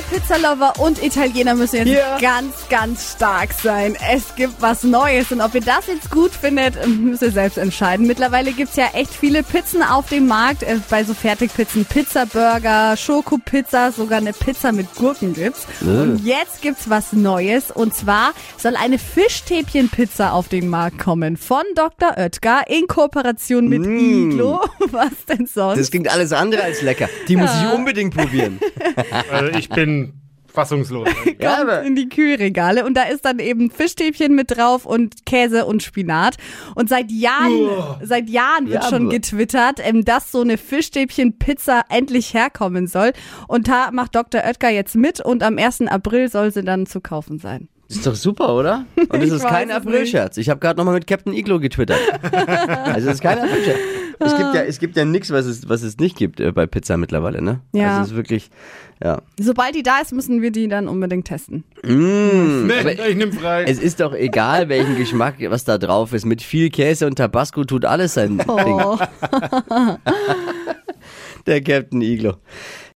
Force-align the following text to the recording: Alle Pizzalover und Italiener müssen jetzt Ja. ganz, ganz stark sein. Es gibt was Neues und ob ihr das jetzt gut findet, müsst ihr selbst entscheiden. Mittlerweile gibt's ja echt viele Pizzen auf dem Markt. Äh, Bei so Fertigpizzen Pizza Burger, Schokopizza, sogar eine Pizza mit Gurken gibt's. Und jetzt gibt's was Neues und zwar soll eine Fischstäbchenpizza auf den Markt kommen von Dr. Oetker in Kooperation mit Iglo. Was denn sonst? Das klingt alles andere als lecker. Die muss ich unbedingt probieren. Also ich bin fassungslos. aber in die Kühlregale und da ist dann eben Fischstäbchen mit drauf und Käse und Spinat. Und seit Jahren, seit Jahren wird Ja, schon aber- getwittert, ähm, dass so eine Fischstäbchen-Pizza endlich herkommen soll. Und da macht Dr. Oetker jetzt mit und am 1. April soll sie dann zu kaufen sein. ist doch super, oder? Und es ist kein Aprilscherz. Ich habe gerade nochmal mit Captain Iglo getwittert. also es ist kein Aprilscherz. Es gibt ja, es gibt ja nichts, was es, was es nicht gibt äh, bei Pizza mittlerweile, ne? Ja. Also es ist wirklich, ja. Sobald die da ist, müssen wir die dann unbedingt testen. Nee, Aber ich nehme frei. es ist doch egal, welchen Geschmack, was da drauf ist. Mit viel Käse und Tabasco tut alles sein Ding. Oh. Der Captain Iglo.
Alle 0.00 0.18
Pizzalover 0.20 0.72
und 0.78 1.02
Italiener 1.02 1.54
müssen 1.54 1.76
jetzt 1.76 1.88
Ja. 1.88 2.18
ganz, 2.18 2.54
ganz 2.70 3.12
stark 3.16 3.52
sein. 3.52 3.96
Es 4.10 4.34
gibt 4.34 4.54
was 4.62 4.82
Neues 4.82 5.30
und 5.30 5.40
ob 5.42 5.54
ihr 5.54 5.60
das 5.60 5.88
jetzt 5.88 6.10
gut 6.10 6.30
findet, 6.32 6.74
müsst 6.86 7.20
ihr 7.22 7.30
selbst 7.32 7.58
entscheiden. 7.58 8.06
Mittlerweile 8.06 8.52
gibt's 8.52 8.76
ja 8.76 8.86
echt 8.94 9.12
viele 9.12 9.42
Pizzen 9.42 9.82
auf 9.82 10.08
dem 10.08 10.26
Markt. 10.26 10.62
Äh, 10.62 10.78
Bei 10.88 11.04
so 11.04 11.12
Fertigpizzen 11.12 11.84
Pizza 11.84 12.24
Burger, 12.24 12.96
Schokopizza, 12.96 13.92
sogar 13.92 14.18
eine 14.18 14.32
Pizza 14.32 14.72
mit 14.72 14.94
Gurken 14.94 15.34
gibt's. 15.34 15.66
Und 15.82 16.24
jetzt 16.24 16.62
gibt's 16.62 16.88
was 16.88 17.12
Neues 17.12 17.70
und 17.70 17.94
zwar 17.94 18.32
soll 18.56 18.76
eine 18.76 18.98
Fischstäbchenpizza 18.98 20.30
auf 20.30 20.48
den 20.48 20.68
Markt 20.68 20.98
kommen 20.98 21.36
von 21.36 21.62
Dr. 21.74 22.16
Oetker 22.16 22.62
in 22.68 22.86
Kooperation 22.86 23.68
mit 23.68 23.84
Iglo. 23.84 24.60
Was 24.92 25.10
denn 25.28 25.46
sonst? 25.46 25.78
Das 25.78 25.90
klingt 25.90 26.08
alles 26.10 26.32
andere 26.32 26.62
als 26.62 26.80
lecker. 26.82 27.08
Die 27.28 27.36
muss 27.36 27.50
ich 27.60 27.74
unbedingt 27.74 28.16
probieren. 28.16 28.60
Also 29.30 29.50
ich 29.58 29.68
bin 29.68 29.99
fassungslos. 30.52 31.08
aber 31.44 31.82
in 31.82 31.94
die 31.94 32.08
Kühlregale 32.08 32.84
und 32.84 32.94
da 32.94 33.04
ist 33.04 33.24
dann 33.24 33.38
eben 33.38 33.70
Fischstäbchen 33.70 34.34
mit 34.34 34.56
drauf 34.56 34.86
und 34.86 35.26
Käse 35.26 35.64
und 35.66 35.82
Spinat. 35.82 36.36
Und 36.74 36.88
seit 36.88 37.10
Jahren, 37.10 37.68
seit 38.02 38.28
Jahren 38.28 38.66
wird 38.68 38.82
Ja, 38.84 38.88
schon 38.88 39.02
aber- 39.06 39.10
getwittert, 39.14 39.80
ähm, 39.82 40.04
dass 40.04 40.30
so 40.32 40.40
eine 40.40 40.58
Fischstäbchen-Pizza 40.58 41.82
endlich 41.88 42.34
herkommen 42.34 42.86
soll. 42.86 43.12
Und 43.48 43.68
da 43.68 43.90
macht 43.92 44.14
Dr. 44.14 44.42
Oetker 44.44 44.70
jetzt 44.70 44.94
mit 44.96 45.20
und 45.20 45.42
am 45.42 45.58
1. 45.58 45.82
April 45.88 46.28
soll 46.28 46.52
sie 46.52 46.62
dann 46.62 46.86
zu 46.86 47.00
kaufen 47.00 47.38
sein. 47.38 47.68
ist 47.88 48.06
doch 48.06 48.14
super, 48.14 48.54
oder? 48.54 48.84
Und 49.08 49.20
es 49.22 49.30
ist 49.32 49.44
kein 49.46 49.70
Aprilscherz. 49.70 50.36
Ich 50.36 50.48
habe 50.48 50.60
gerade 50.60 50.78
nochmal 50.78 50.94
mit 50.94 51.06
Captain 51.08 51.32
Iglo 51.32 51.58
getwittert. 51.58 51.98
also 52.84 53.08
es 53.08 53.14
ist 53.14 53.20
kein 53.20 53.38
Aprilscherz. 53.38 53.78
Es 54.22 54.36
gibt 54.36 54.54
ja, 54.54 54.62
es 54.62 54.78
gibt 54.78 54.96
ja 54.96 55.04
nichts, 55.06 55.30
was 55.30 55.46
es, 55.46 55.68
was 55.68 55.82
es 55.82 55.96
nicht 55.98 56.16
gibt 56.16 56.40
äh, 56.40 56.52
bei 56.52 56.66
Pizza 56.66 56.96
mittlerweile, 56.98 57.40
ne? 57.42 57.60
Ja. 57.72 57.90
Also 57.92 58.02
es 58.02 58.08
ist 58.10 58.16
wirklich, 58.16 58.50
ja. 59.02 59.22
Sobald 59.38 59.74
die 59.74 59.82
da 59.82 60.00
ist, 60.00 60.12
müssen 60.12 60.42
wir 60.42 60.50
die 60.50 60.68
dann 60.68 60.88
unbedingt 60.88 61.26
testen. 61.26 61.64
Nee, 61.82 62.72
Aber 62.80 63.08
ich 63.08 63.16
nehme 63.16 63.32
frei. 63.32 63.64
es 63.64 63.78
ist 63.78 64.00
doch 64.00 64.12
egal, 64.12 64.68
welchen 64.68 64.96
Geschmack, 64.96 65.36
was 65.48 65.64
da 65.64 65.78
drauf 65.78 66.12
ist. 66.12 66.26
Mit 66.26 66.42
viel 66.42 66.68
Käse 66.68 67.06
und 67.06 67.16
Tabasco 67.16 67.64
tut 67.64 67.86
alles 67.86 68.14
sein 68.14 68.38
Ding. 68.38 68.48
Oh. 68.48 68.98
Der 71.46 71.62
Captain 71.62 72.02
Iglo. 72.02 72.34